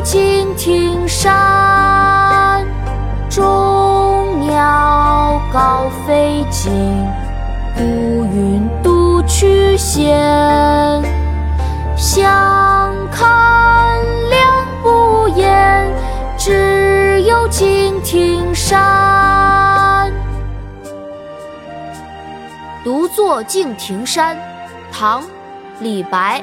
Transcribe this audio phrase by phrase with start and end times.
[0.00, 2.66] 敬亭山。
[3.28, 6.72] 众鸟高飞尽，
[7.76, 7.82] 孤
[8.32, 10.10] 云独去闲。
[11.96, 13.98] 相看
[14.30, 15.88] 两不厌，
[16.38, 20.12] 只有敬亭山。
[22.82, 24.36] 独坐敬亭山，
[24.90, 25.22] 唐·
[25.80, 26.42] 李白。